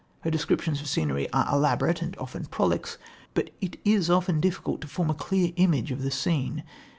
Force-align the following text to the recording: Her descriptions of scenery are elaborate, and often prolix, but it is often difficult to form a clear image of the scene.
Her 0.21 0.31
descriptions 0.31 0.81
of 0.81 0.87
scenery 0.87 1.31
are 1.31 1.47
elaborate, 1.55 2.01
and 2.01 2.17
often 2.17 2.45
prolix, 2.47 2.97
but 3.35 3.51
it 3.61 3.79
is 3.85 4.09
often 4.09 4.39
difficult 4.39 4.81
to 4.81 4.87
form 4.87 5.11
a 5.11 5.13
clear 5.13 5.51
image 5.57 5.91
of 5.91 6.01
the 6.01 6.09
scene. 6.09 6.63